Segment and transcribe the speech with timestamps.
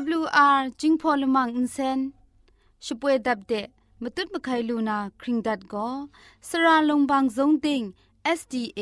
[0.00, 1.98] AWR จิงพอลมังอินเซน
[2.84, 3.66] ช่วยดับเดะ
[4.02, 5.88] มตุดมะไคลูนาคริงดัดก็
[6.48, 7.82] สระลงบางซงติง
[8.38, 8.80] SDA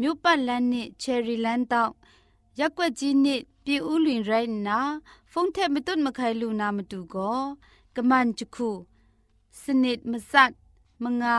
[0.00, 1.92] မြို့ပတ်လန်းနစ်ချယ်ရီလန်းတောက်
[2.58, 4.80] ရက်ွက်ကြီးနစ်ပြည်ဦးလွင်ရိုင်းနာ
[5.32, 7.40] ဖုန်ထက်မတွတ်မခိုင်လူနာမတူကော
[7.96, 8.70] ကမန်ချခု
[9.62, 10.52] စနစ်မစတ်
[11.04, 11.36] မငါ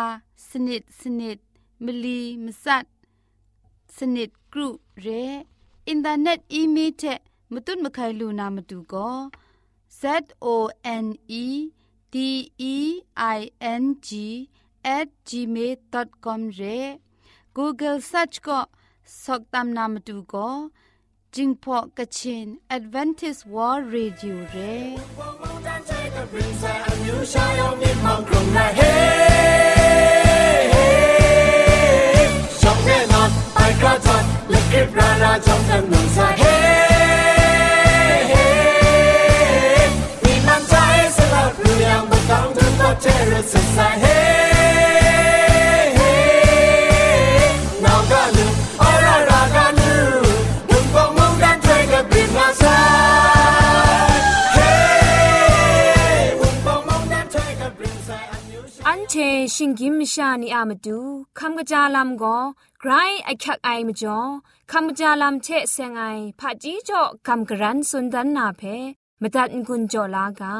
[0.47, 1.37] စနစ်စနစ်
[1.83, 2.85] မလီမစတ်
[3.95, 4.67] စနစ်ဂရု
[5.05, 5.23] ရဲ
[5.87, 6.69] အင်တာနက်အီး
[7.51, 9.15] မေးလ်တဲ့မတွတ်မခိုင်လူနာမတူကော
[10.01, 10.03] Z
[10.45, 10.47] O
[11.05, 11.07] N
[11.43, 11.45] E
[12.13, 12.15] D
[12.73, 12.75] E
[13.37, 13.39] I
[13.81, 14.09] N G
[14.97, 16.79] at gmail.com ရဲ
[17.57, 18.59] Google search ก็
[19.23, 20.49] สกตามนามดูก็
[21.35, 24.57] จิงพอกะชิน Advantage World Radio เร
[32.61, 36.44] ช่องแน่นอนไปกระจัดและคลิปราราจอมกันหนุนใจเ
[42.86, 44.16] องถึงก็เจริญสดใสเฮ้
[59.10, 59.16] เช
[59.56, 60.98] ชิงกิมชานีอามาดู
[61.38, 62.38] คำกระจาลำก็
[62.80, 62.92] ไกร
[63.24, 64.18] ไอคักไอมาจ่อ
[64.70, 66.02] คำกระจาลำเชเซงไอ
[66.38, 68.62] ผาจีจ่อคำกระรันสุนดันนาเพ
[69.20, 70.56] มตัดกุญจ่อลากา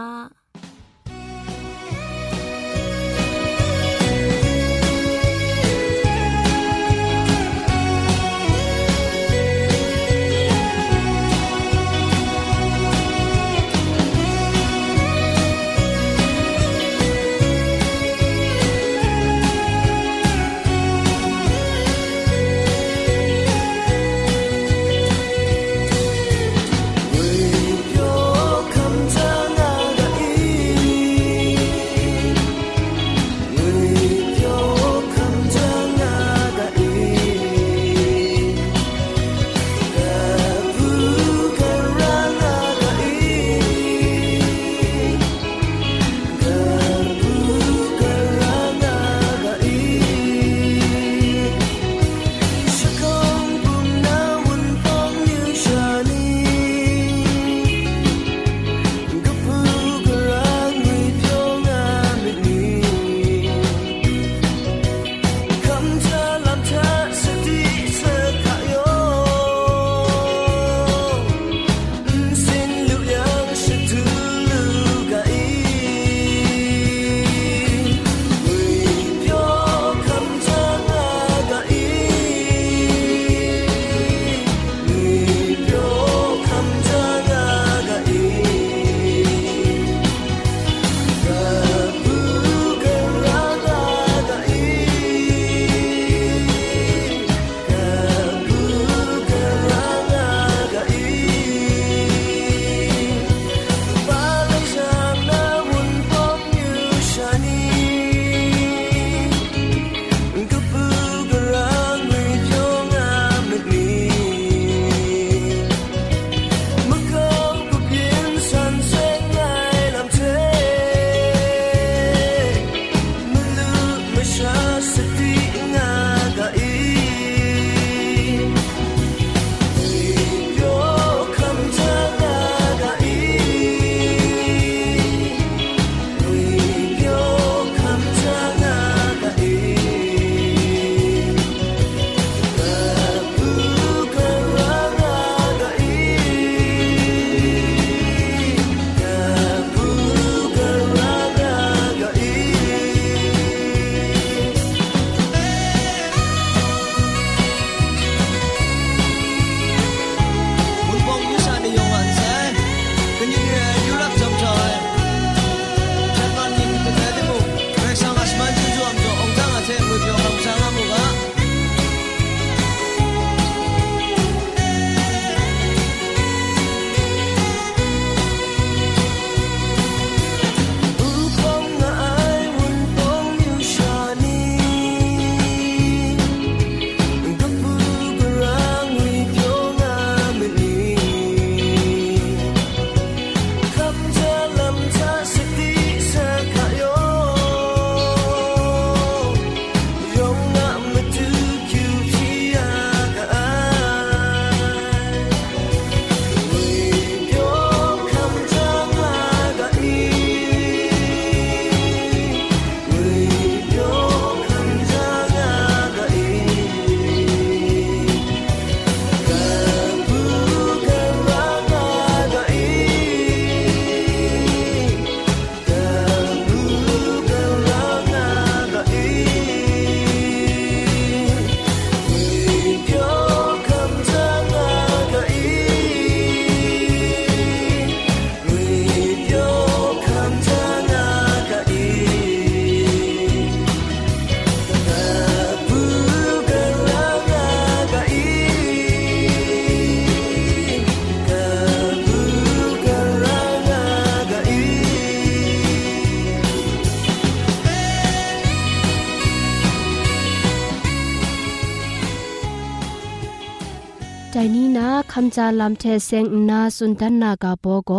[265.19, 267.93] คำจาลำเทเซงนาสุนทันนากาโปโก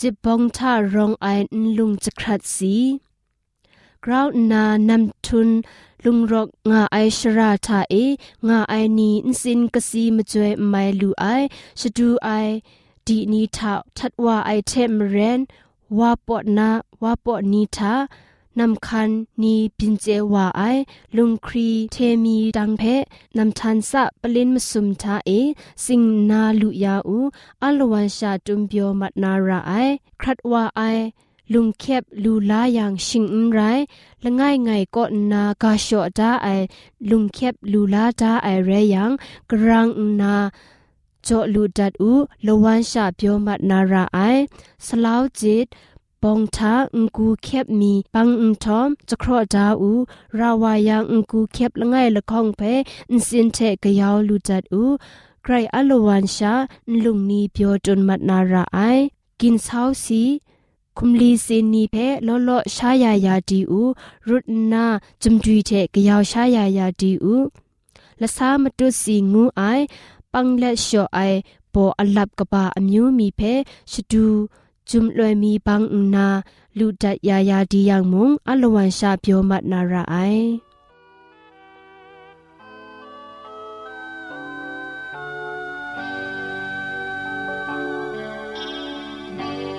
[0.00, 1.26] จิบองทารองไอ
[1.78, 2.76] ลุงจะครัดสี
[4.04, 5.48] กราวนานำทุน
[6.04, 7.94] ลุงรกงาไอชราทาเอ
[8.48, 11.24] งาไอนีอินสินกสีมจวยไม่ลูไอ
[11.80, 12.28] ชดูไอ
[13.06, 15.40] ดีนีทาทัดว่าไอเทมเรน
[15.98, 16.70] ว่าปอนา
[17.02, 17.94] ว่าปอนีทา
[18.60, 19.10] นำคัน
[19.42, 20.62] นีปินเจวาไอ
[21.16, 22.82] ลุงครีเทมีดังเพ
[23.36, 25.30] นำทันสะปลินมสุมทาเอ
[25.84, 27.18] สิงนาลุยาอู
[27.62, 29.72] อลวันชาตุมเปียวมัดนาราไอ
[30.20, 30.82] ครัดว่าไอ
[31.52, 33.60] ลุงเข็บลูลาอย่างชิงอุไร
[34.24, 36.48] ละง่ายไงก็นากาชอดาไอ
[37.10, 39.10] ลุงเข็บลูลาดาไอเรยัง
[39.50, 39.88] กรัง
[40.20, 40.34] นา
[41.26, 42.12] จอลูดัดอู
[42.46, 44.18] ละวันชาเปียวมัดนาราไอ
[44.86, 45.66] สลาวจิต
[46.22, 49.92] ปองทาอุกูเข็บมีปังอุทอมจะครอดาอู
[50.38, 52.62] ราวายังอุกูเข็บละไงละคองเพ
[53.10, 54.84] อินสินเทกยาวลูจัดอู
[55.42, 56.54] ใครอลวันชา
[57.02, 58.78] ลุงนีเปียวจนมัดนาราไอ
[59.40, 60.22] กินเช้าสี
[60.96, 63.82] คุมลีสินีเพลอลอชายายาดีอู
[64.28, 64.84] รุดนา
[65.22, 67.36] จุมดีเทกยาวชายายาดีอู
[68.20, 69.62] ละสามตุสีงูไอ
[70.32, 71.18] ปังและชอไอ
[71.70, 73.40] โปอลับกบาอမျိုးมีเพ
[73.92, 74.26] ชดู
[74.90, 76.28] จุมลวยมีปังอุนา
[76.78, 80.46] လူတရရာဒီရောက်မုံအလဝန်ရှာပြောမနာရအိုင်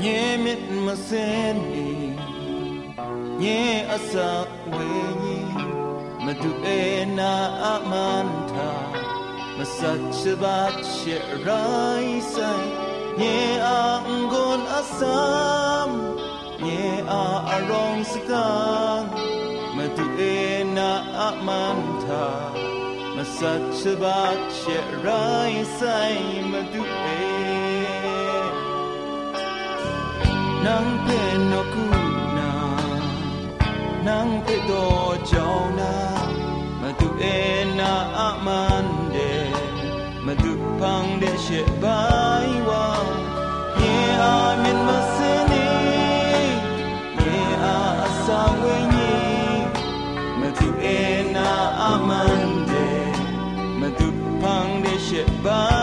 [0.03, 1.89] ညင်မစ်မစင်းနေ
[3.41, 4.13] ညင်အစ
[4.73, 4.89] ဝေ
[5.23, 5.49] ညင်
[6.25, 6.81] မတူအေ
[7.17, 7.33] နာ
[7.63, 8.71] အမန်တာ
[9.57, 9.79] မစ
[10.17, 11.09] ချဘတ်ရှ
[11.45, 12.67] ရိုင်းဆိုင်
[13.19, 14.28] ညင်အောင်
[18.12, 19.02] စကန်
[19.76, 20.38] မတူအေ
[20.76, 22.26] နာအမန်သာ
[23.16, 24.20] မစတ်ချဘာ
[24.56, 27.34] ချေရိုင်းဆိုင်မတူအေ
[30.64, 31.86] nang pe no ku
[32.36, 32.50] na
[34.06, 34.84] nang pe do
[35.30, 35.92] chao na
[36.80, 37.38] ma tu e
[37.78, 37.92] na
[38.26, 39.30] a man de
[40.24, 42.07] ma tu pang de she bai
[50.49, 51.49] Madu ena
[51.93, 52.85] amande
[53.79, 54.07] Madu
[54.41, 55.78] pang de sheba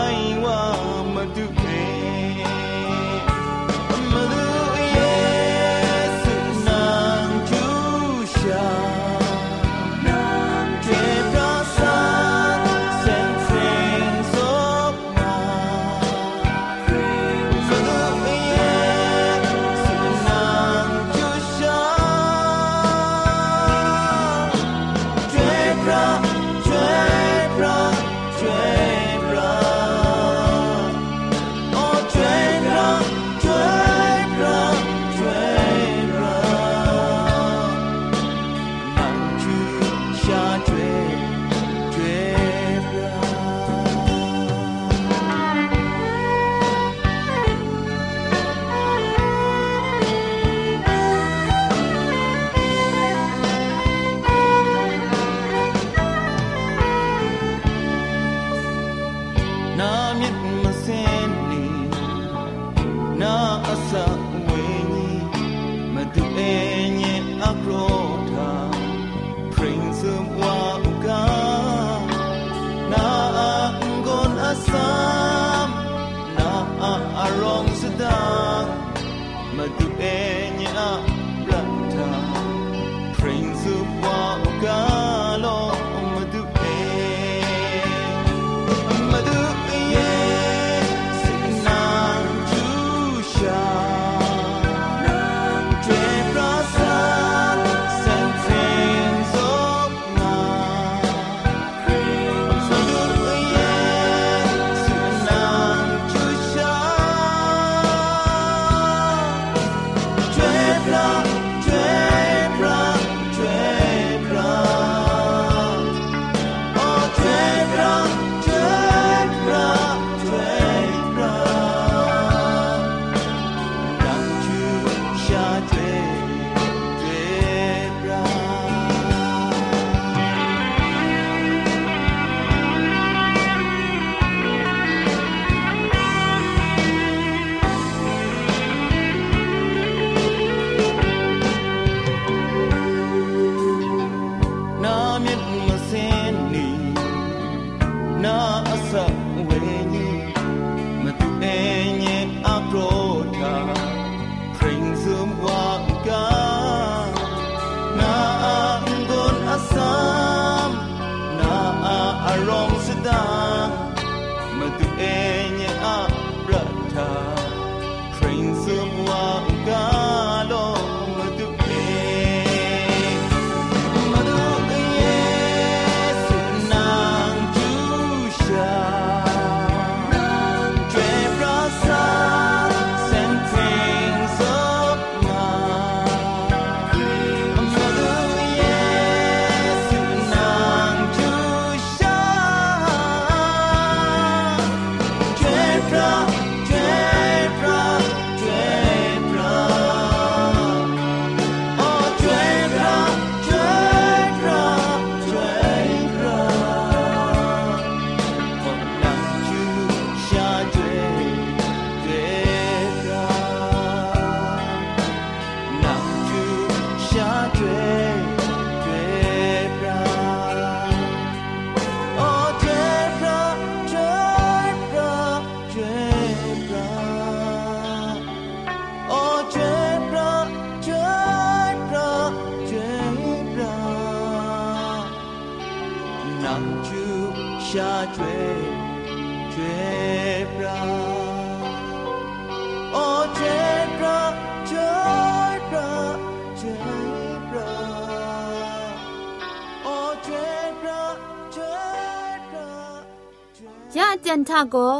[254.75, 254.95] ကို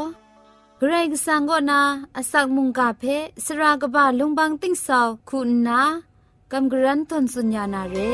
[0.80, 1.80] ဂရိတ်ဆန်ကိုနာ
[2.18, 5.80] အစောက်မုန်ကဖဲစရာကဘာလုံပန်းသိန့်ဆောက်ခုနာ
[6.52, 8.12] ကမ်ဂရန်တွန်စဉာနာရေ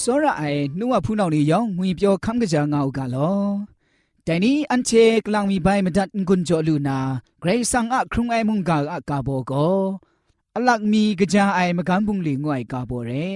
[0.00, 3.40] စောရအိုင်နှုတ်ဝဖူးနောက်လေးရောင်ငွေပြောခမ်းကကြငါဥကလော
[4.26, 6.98] တိုင်နီအန်ချေကလောင်မီဘိုင်မဒတ်ငွန်ဂျောလူနာ
[7.42, 9.80] ဂရိတ်ဆန်အခရုံအိုင်မုန်ကာအကာဘောကော
[10.56, 13.26] အလတ်မီကြာအိုင်မကန်ပုန်လီငွိုင်ကာပေါ်ရဲ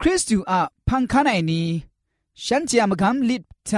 [0.00, 0.52] ခရစ်တုအ
[0.88, 1.62] ဖန်ခနိုင်နီ
[2.44, 3.70] ရှမ်းချာမကန်လစ်ထ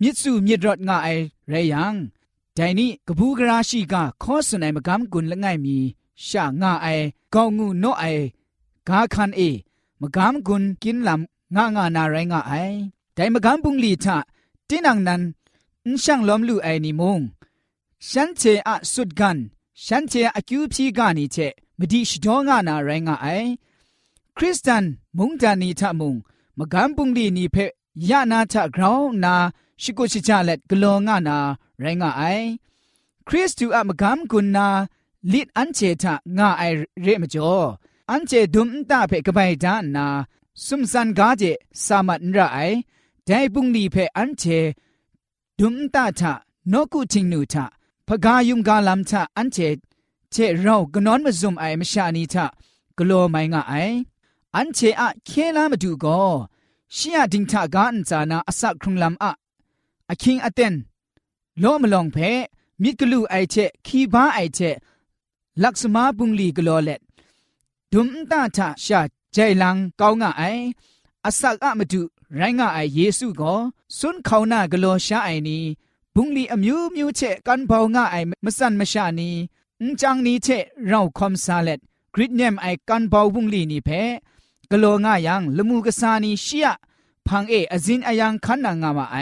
[0.00, 1.84] မြစ်စုမြစ်ရတ်ငါအိုင်ရဲယံ
[2.56, 5.76] ဒိုင်နီကပူးကရာရှိကခောစနိုင်မကန်ကွန်လငိုင်မီ
[6.26, 8.24] ရှာငါအိုင်ကောင်းငုနော့အိုင်
[8.88, 9.50] ဂါခန်အေ
[10.00, 11.22] မကန်ကွန်ကင်လမ်
[11.56, 12.76] ငါငါနာရိုင်းငါအိုင်
[13.16, 14.06] ဒိုင်မကန်ပုန်လီထ
[14.68, 15.22] တင်းနန်နန်
[15.84, 17.16] အန်ရှန်လ ோம் လူအိုင်နီမုံ
[18.08, 19.38] ရှမ်းချေအဆုဒကန်
[19.85, 21.37] ฉันเชอะสุดกันฉันเชอะคิวพีกานีเช
[21.79, 23.27] มดิชดองานาไรงาไอ
[24.37, 24.83] คริสตัน
[25.17, 26.15] มุงจานีทะมุง
[26.57, 27.57] มกามปุงลีนีเพ
[28.09, 29.35] ยานาทะกราวนา
[29.81, 31.37] ชิกุชิจาเล็ดกลองานา
[31.79, 32.23] ไรงาไอ
[33.27, 34.67] คริสตูอะมกามกุนนา
[35.31, 36.63] ลิดอันเจทะงาไอ
[37.01, 37.59] เรมจ่อ
[38.09, 40.05] อันเจดุมตาเพกบายดานา
[40.65, 41.43] สุมสันกาเจ
[41.85, 42.59] สามัดระไอ
[43.25, 44.43] แต่ปุงลีเพอันเจ
[45.59, 46.33] ดุมตาทะ
[46.71, 47.65] นกุทิงนูทะ
[48.07, 49.57] พกายุมกาลัมทะอันเจ
[50.31, 52.45] เจเรากนอนมาซุมไอมชานีทะ
[52.97, 53.73] กลัวไม่งะไอ
[54.55, 56.19] อันเจอะเคลามาดูก็
[56.95, 59.31] ชียดิงทะกาอันจานาอสักครุงลัมอะ
[60.09, 60.73] อะคิงอะเตน
[61.59, 62.17] โลมลองเพ
[62.81, 63.55] มิดกลูไอเจ
[63.85, 64.59] คีบ้าไอเจ
[65.63, 67.01] ลักษมาปุงลีกลัวเล็ด
[67.91, 69.01] ดุมตาทะชา
[69.33, 70.43] ใจลังก้าวงะไอ
[71.25, 72.01] อาศักอะมาดู
[72.35, 73.53] ไรงะไอเยซูก็
[73.97, 75.63] สุนเขาหน้ากลัวชาไอนี้
[76.18, 79.30] บุงลีอมิวมิวเชกันเบางะไอมสันมชานี
[79.80, 80.48] อุจังนี้เช
[80.86, 81.80] เราคอมซาเลต
[82.14, 83.90] กริดเนมไอกันเบาบุงลีนี่เพ
[84.70, 86.68] กลัวงะยังละมูกษานีเชีย
[87.26, 89.16] พังเออจินอายังขันนางามาไอ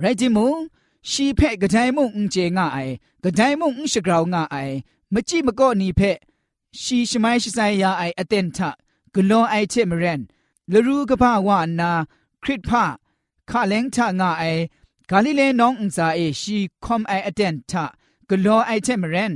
[0.00, 0.56] ไรจิมุง
[1.10, 2.78] ชีเพกระไดมุงอุเจงะไอ
[3.24, 4.56] กระไดมุงอุชกราวงะไอ
[5.12, 6.00] มจิมก็นี่เพ
[6.80, 8.70] ชีชไมชิไซยาไออเตนทะ
[9.14, 10.20] กลอไอเชมเรน
[10.72, 11.90] ลรูกะพาวานา
[12.42, 12.84] คริตพา
[13.50, 14.44] คาเลงทะง่าไอ
[15.10, 17.84] กาลิเลน้องอุซาเอชีคอมไออเดนทะ
[18.28, 19.32] กลอไอเทมเรน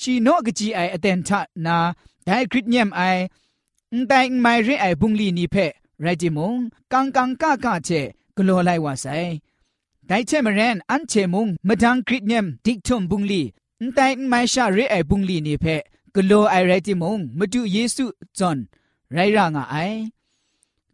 [0.00, 1.76] ชีโนกจีไออเดนทะนา
[2.24, 3.02] ไดคริตเนียมไอ
[3.92, 5.56] อุ้ไดไม่เรไอบุงลีนีเพ
[6.02, 6.54] ไรจิมง
[6.92, 7.90] กังกังกากาเจ
[8.36, 9.06] กลอไลวาไซ
[10.06, 13.42] ไดเทมเรนอันเชมงมดังคริตเนียมดิกทอมบุงลี
[13.80, 15.66] อุ้ไดไม่ชาเรไอบุงลีนีเพ
[16.14, 18.04] กลอไอไรจิมงมาดูเยซู
[18.38, 18.58] จอน
[19.12, 19.76] ไรรางอไอ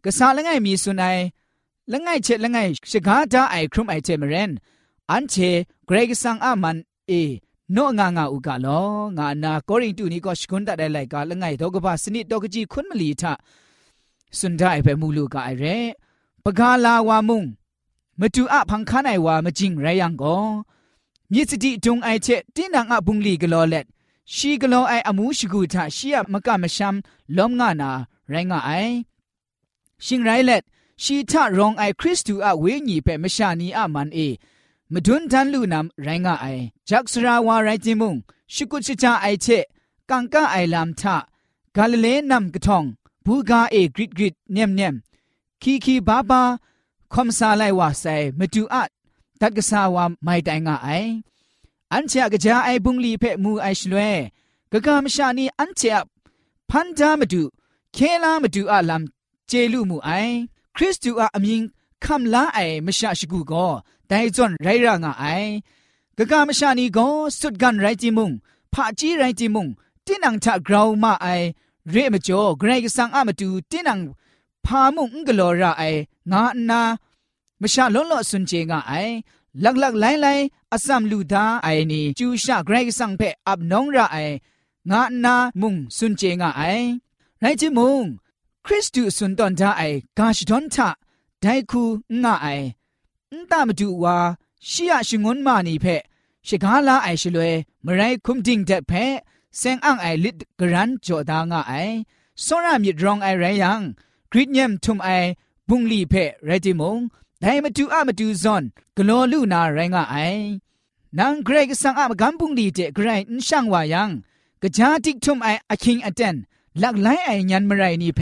[0.03, 1.17] ก็ซาละไงมีสุนัย
[1.92, 2.58] ละไงเชละไง
[2.90, 4.50] ชกาดาไอครุมไอเจมเรน
[5.10, 5.34] อันเช
[5.86, 6.76] เกรกสังอามัน
[7.08, 7.12] เอ
[7.72, 8.80] โนงางาอุกาลอ
[9.18, 13.32] งานาโกริงตูนี้ก็ชกุนตะได้ไลกาละไงดอกบาสนิดดอกจีคุนมลีทะ
[14.38, 15.64] สุนดาไอเปมูลูกาไอเร
[16.44, 17.44] ปกาลาวามุง
[18.20, 20.36] มาดูอะพังคานไอวามาจิงไรยังก็
[21.32, 23.86] မြစ်စတိတုံအိုက်ချက်တင်းနံအပုန်လီကလောလက်
[24.34, 26.94] ชีกโลไออมูชกูทาชียมกะมะชัม
[27.36, 27.90] ลอมงานา
[28.30, 28.70] ไรงาไอ
[31.03, 34.19] ชีทะรองไอคริสตูอะเวญีเปมชานีอะมันเอ
[34.93, 36.45] มดุนทันลูนามไรงไอ
[36.89, 38.15] จักสราวาไรจิมุง
[38.53, 39.47] ชิกุชิจาไอเช
[40.09, 41.15] กังกะไอลามทะ
[41.75, 42.83] กาลเลนัมกะทอง
[43.25, 44.95] บูกาเอกริดกริดเนียมเนม
[45.61, 46.41] คีคีบาบา
[47.13, 48.05] คอมซาไลวาไซ
[48.39, 48.83] มดูอะ
[49.41, 50.89] ตักกะสาวาไม่ไดงไอ
[51.93, 53.99] อันเชกะจาไอบุงลีเพมูไอชลเว
[54.71, 55.81] กะกามชานีอันเช
[56.69, 57.43] พันดามดู
[57.93, 59.03] เคลามดูอาลัม
[59.47, 60.09] เจลูมูไอ
[60.79, 61.61] คริสตูอาอมิง
[62.05, 63.67] คำลาไอมชาชกูก็
[64.07, 65.25] แต่จนไรร่างไอ
[66.17, 67.07] กะกามชานีก็
[67.39, 68.31] สุดกันไรจิมุง
[68.73, 69.67] ผาจีไรจิมุง
[70.05, 71.27] ตินังชะกราวมาไอ
[71.89, 73.99] เรียมจ่อไกรกสังอามาดูตินัง
[74.65, 75.83] พามุงกลอระไอ
[76.31, 76.81] งานนา
[77.61, 78.93] มชาล้นล้อสุนเจงไอ
[79.63, 80.33] ลักลักไล่ไล่
[80.73, 84.17] อาสามลูดาไอนี่จูชาไกรกสังเพอับน้องระไอ
[84.91, 86.61] งานามุงสุนเจงไอ
[87.39, 88.03] ไรจิมุง
[88.66, 90.88] င်ရိုင်ချမုံခရစ်တုစွန်တန်တာအိုင်ဂါရှဒွန်တာ
[91.42, 91.82] ဒိုင်ခု
[92.22, 92.66] ငါအိုင်
[93.30, 94.16] အန်တမတူဝါ
[94.68, 95.96] ရှီယရှင်ငွန်မာနီဖဲ
[96.46, 97.50] ရှကားလာအိုင်ရှလွဲ
[97.84, 99.04] မရိုင်ခုမ်တင်းတဲ့ဖဲ
[99.60, 101.94] စင်အန်အိုင်လစ်ဂရန်ဂျော်ဒါငါအိုင်
[102.44, 103.72] စောရမြစ်ရောင်အိုင်ရယံ
[104.30, 105.28] ဂရစ်ညမ်ထုံအိုင်
[105.68, 106.94] ဘုံလီဖဲရတီမုံ
[107.42, 108.64] ဒိုင်မတူအမတူဇွန်
[108.96, 110.42] ဂလောလူနာရိုင်းကအိုင်
[111.18, 114.10] นางเกรกสังอามกัมปุงดีเจเกรนช่างวายัง
[114.62, 115.38] กะจาติกทุม
[116.76, 118.20] ไออคิงอเตนลักไลไอยันมไรนี่เพ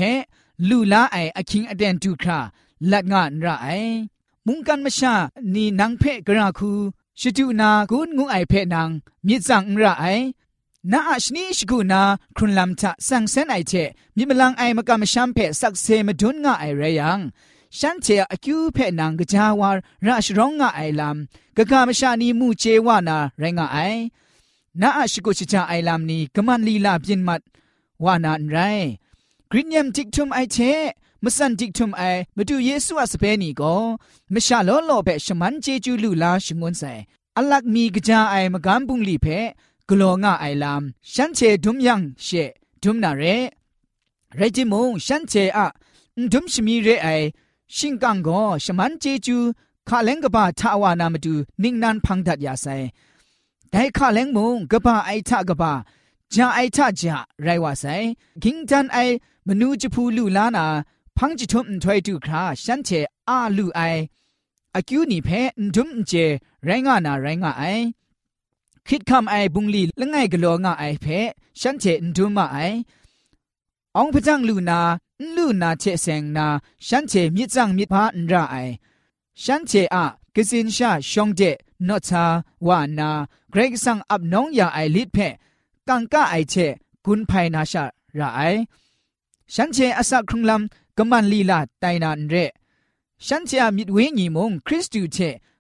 [0.69, 2.38] ลูลาไออคิงอเตนตุครา
[2.90, 3.49] ลัดงานไร
[4.47, 5.14] มุงกันมชา
[5.55, 6.73] นี่นางเพกราคู
[7.21, 8.88] ชิจูนากุนงูไอเพนาง
[9.27, 10.05] มิจังระไอ
[10.93, 12.03] นาอชนีชกูนา
[12.37, 13.73] ครุนลำทะสังเซนไอเช
[14.16, 17.21] มิมลังไอมกามชัมเพสักเซมดุนงาไอเรยัง
[17.79, 19.71] ฉันเชอคิวเพนางกจาวา
[20.07, 23.79] ราชร้องงาไอลำกะกามชานีมูเจวานาไรงาไอ
[24.81, 27.40] นาอชิกุชิจาไอลำนี้กมันลีลาเปียนมัด
[28.04, 28.58] วานานไร
[29.52, 30.58] กรินยมจิกทุมไอเช
[31.24, 32.04] มสันจิกทุมไอ
[32.36, 33.76] มาดูเยซูอาสเปนีก็
[34.34, 36.94] มชาลอลอเปชมันเจจูลูลาชงวนใส่
[37.38, 39.28] อลักมีกจาไอมกำบุงลีเพ
[39.90, 42.28] กลัวงาไอลามฉันเชดุมยังเช
[42.82, 43.24] ดุมนาเร
[44.36, 45.68] เรจิมงฉันเชอะ
[46.32, 47.08] ดุมชมีเรไอ
[47.76, 49.38] ชิงกังก็ชมันเจจู
[49.88, 52.68] คาเลงกบะทาวานามาดูนิ่งนันพังดัดยาไซ
[53.70, 57.86] แต่คาเลงมงกบะไอทะกบะจาไอทะจาไรวาไซ
[58.44, 58.98] กิงจันไอ
[59.48, 60.66] มนูจพูลูลานา
[61.18, 62.90] พังจิทุมถวยดูคราฉันเช
[63.30, 63.82] อาลูไอ
[64.76, 65.30] อากิวนี่เพ
[65.76, 66.12] ดุมเจ
[66.66, 67.64] ไรงานาไรงาไอ
[68.88, 71.06] คิดคำไอบุงลีละไงกะโลงาไอเพ
[71.60, 72.58] ฉันเจนดุมาไอ
[73.98, 74.80] องพะจังลูนา
[75.36, 76.48] ลูนาเชเซงนา
[76.88, 78.56] ฉันเจมิจังมิพาอันราไอ
[79.44, 81.42] ฉันเจอะกสินชาชองเจ
[81.88, 82.24] นอชา
[82.68, 83.10] วานา
[83.50, 85.18] เกรกสังอับน้องยาไอลิดเพ
[85.89, 86.56] กังกะไอเช
[87.06, 87.84] กุนไพนาชา
[88.19, 88.41] ราไอ
[89.54, 92.36] ฉันเจอสักครุงลำกำมันลีลาไตนานเร
[93.28, 95.17] ฉันเจอมิดเวงีมงคริสตูเช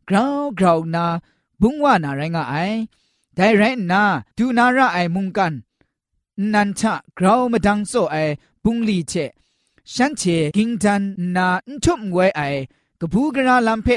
[0.09, 1.05] กราวกราวนา
[1.61, 2.55] บุงว่านาไรงาไอ
[3.35, 4.03] แต่ไรนา
[4.37, 5.53] ดูนาระไอมุงกัน
[6.53, 8.17] นันทะกราวมาดังโซไอ
[8.63, 9.13] บุงลีเช
[9.93, 10.23] ฉันเช
[10.55, 11.01] กิงจัน
[11.35, 11.47] นา
[11.83, 12.41] ทุมไวไอ
[12.99, 13.87] กบูกราลัมเพ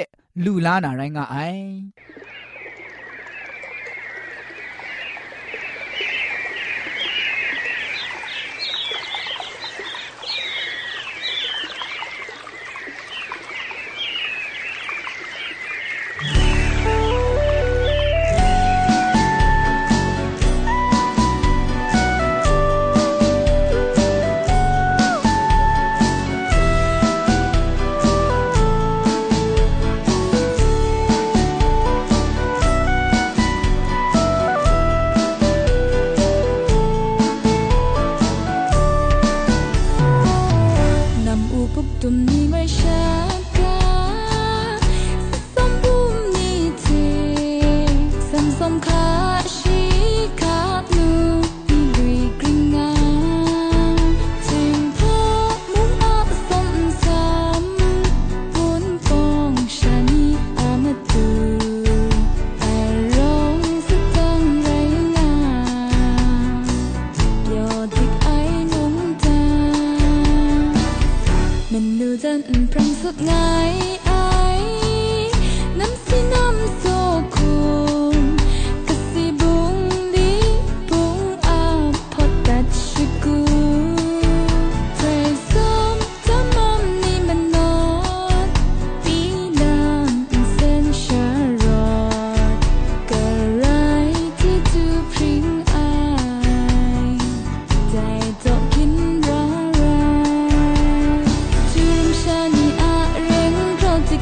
[0.44, 1.36] ลูลานาไรงาไอ
[48.80, 49.37] 开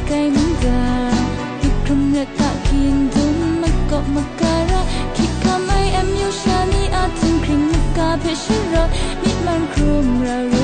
[0.07, 1.11] bagai mangga
[1.59, 8.87] Hikumnya tak kindum Makok makara Kika mai em yushani Atin krim nuka peshiro
[9.19, 10.56] Mitman krum rara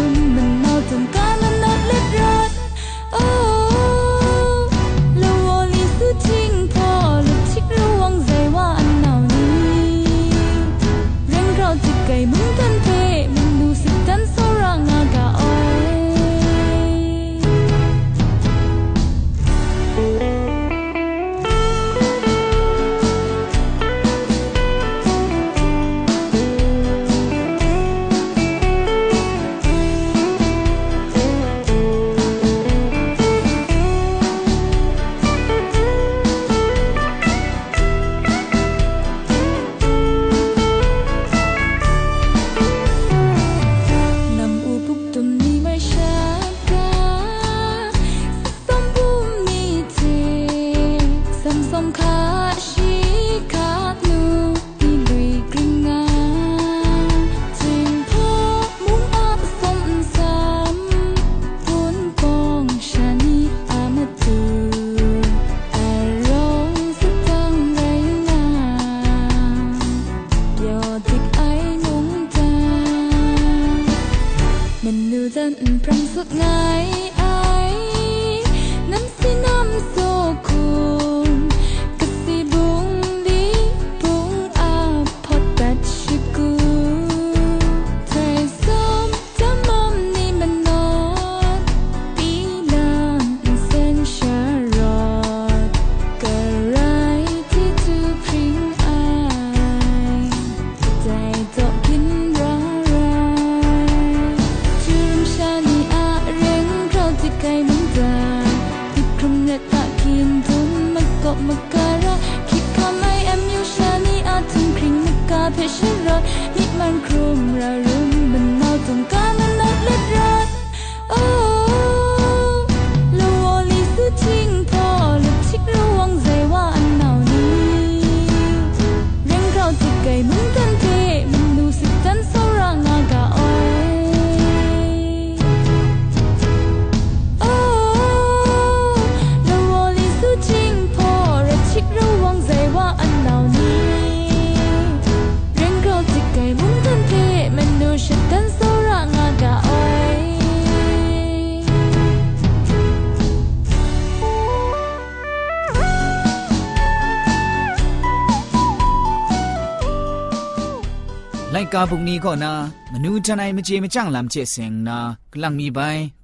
[161.73, 162.51] กาบุกนี้ก็นา
[162.91, 164.97] มนูจันไอมเจมจังลำเจเซงนา
[165.31, 165.79] กลังมีใบ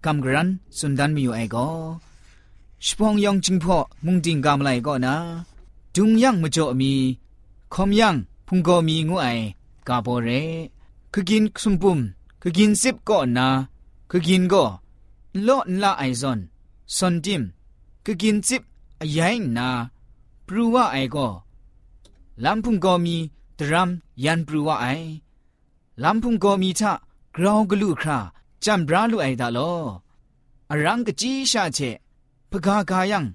[0.05, 1.67] กำกรันสุนดันมีอยู่ไอก็
[2.85, 5.15] ชพองยองจิงพ่อมุงดิงกำไลก็นา
[5.95, 6.91] ดุงยังมจ่อมี
[7.73, 8.15] คอมยัง
[8.47, 9.27] พุงก็มีงูไอ
[9.87, 10.29] กาโบเร
[11.13, 11.99] คือกินสุมปุ่ม
[12.41, 13.47] คือกินซิบก็นา
[14.09, 14.63] คือกินก็
[15.43, 16.39] โลนละไอซอน
[16.95, 17.41] ซอนจิม
[18.05, 18.61] คือกินซิบ
[19.01, 19.67] อยัยนา
[20.47, 21.27] ปรูว่าไอก็
[22.43, 23.15] ลำพุงก็มี
[23.59, 23.89] ดรัม
[24.23, 24.87] ยันปรูว่าไอ
[26.03, 26.93] ลำพุงก็มีทะ
[27.35, 28.19] กราวกลูครา
[28.65, 29.73] จำบราลุไอ้ดาลอ
[30.69, 31.79] อรังกจีชาเช
[32.49, 33.25] พกากายัง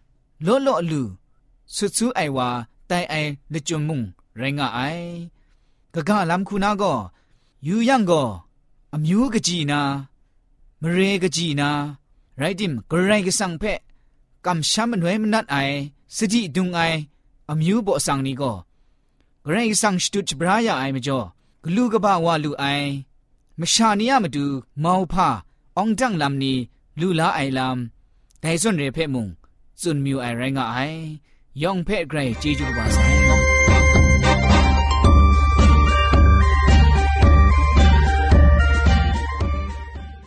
[0.46, 1.02] ลอลลู
[1.74, 2.48] สุดซูไอวา
[2.88, 3.14] ไตไอ
[3.52, 4.00] ลจุมุง
[4.36, 4.80] ไรงะไอ
[5.94, 6.92] กะกาลำคูนาก็
[7.64, 8.22] อยู่ยังก็
[8.92, 9.80] อมิวกจีนา
[10.80, 11.70] มเรกจีนา
[12.38, 13.78] ไรดิมกรไรกสังเพะ
[14.46, 15.56] กำช้ำมันไว้มนนัดไอ
[16.16, 16.80] สติดุงไอ
[17.48, 18.52] อมิวบ่สังนี้ก็
[19.44, 21.18] กระไรสังสตุจบรายาไอมจ่อ
[21.63, 22.89] ဂလူကပဝလူအိုင်
[23.59, 24.45] မရှာနီယမတူ
[24.83, 25.27] မောင်ဖာ
[25.77, 26.53] အောင်တန့်လမ်နီ
[26.99, 27.77] လူလာအိုင်လမ်
[28.43, 29.25] ဒိုင်စွန်ရေဖဲ့မုံ
[29.81, 30.99] စွန်မြူအိုင်ရိုင်းကအိုင်
[31.61, 33.17] ယောင်ဖဲ့ဂရိုင်ဂျေဂျူပါဆိုင်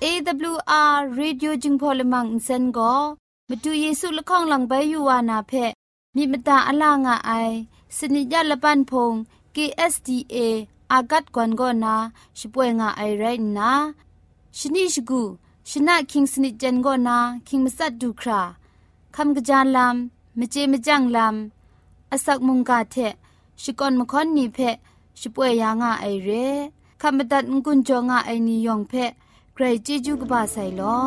[0.05, 2.95] AWR Radio จึงพอลมังอินเซนก็
[3.49, 5.53] มาดูเยซูละข้องหลังใบยูวานาเพ
[6.17, 7.31] มีมตาอลางอไอ
[7.97, 9.13] สนิยาละปันพง
[9.55, 10.37] KSDA
[10.92, 11.96] อากัดกวนก็นา
[12.40, 13.24] ช่วยงาไอไร
[13.58, 13.72] นะ
[14.58, 15.22] ชนิชกู
[15.70, 18.42] ชนะคิงสนิจันก็นาคิงมัสัดดูครา
[19.16, 22.96] คำกระจานลำมเจมจังลำอาศักมุงกาเท
[23.62, 24.60] ชิกอนมคอนนีเพ
[25.20, 26.30] ช่วยยางาไอเร
[27.02, 28.94] คำบัดงกุนจงาไอนิยองเพ
[29.54, 30.98] ใครจีจูกบาไซลอ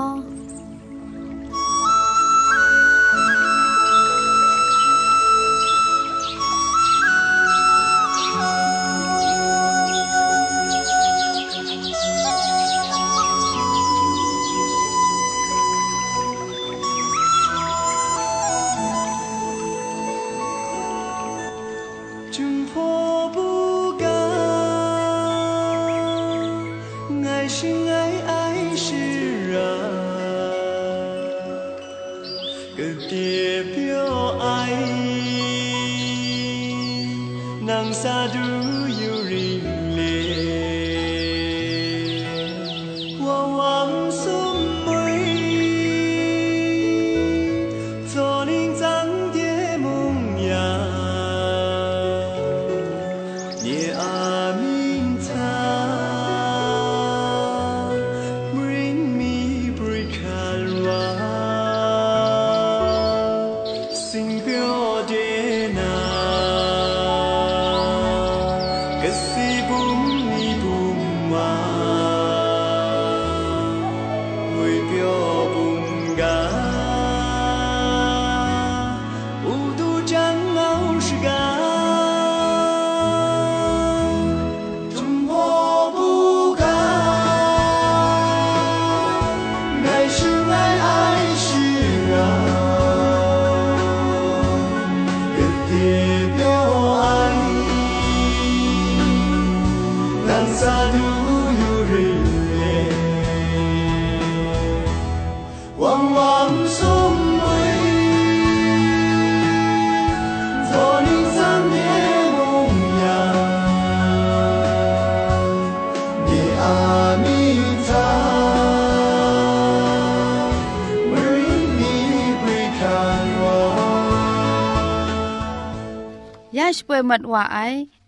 [126.91, 127.59] ยาช่วยมัดว่าไอ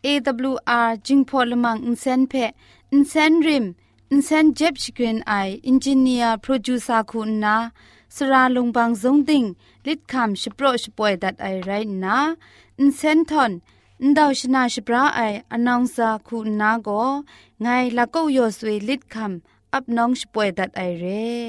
[0.04, 2.34] AWR จึงพอลมังอินเซนเพ
[2.92, 3.64] อินเซนริม
[4.10, 5.32] อินเซนเจ็บชกรีนไอ
[5.66, 7.56] อินจิเนียร์โปรดิวซาคุณนา
[8.14, 9.44] สราลงบางซงติง
[9.86, 11.70] ลิดคำชโปรชป่วยดัดไอไร
[12.04, 12.18] นะ
[12.80, 13.52] อินเซนทอน
[14.02, 15.20] อินดาวชนาชปราไอ
[15.52, 16.88] อนองซาคุณนาโก
[17.62, 17.66] ไง
[17.96, 21.42] ละก็ยอสวยลิดคำอับน้องชป่วยดัดไอเร่